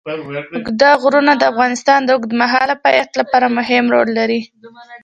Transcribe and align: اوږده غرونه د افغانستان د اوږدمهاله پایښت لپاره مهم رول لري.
اوږده 0.55 0.89
غرونه 1.01 1.31
د 1.37 1.43
افغانستان 1.51 1.99
د 2.03 2.09
اوږدمهاله 2.15 2.75
پایښت 2.85 3.11
لپاره 3.21 3.47
مهم 3.57 3.85
رول 3.93 4.09
لري. 4.19 4.39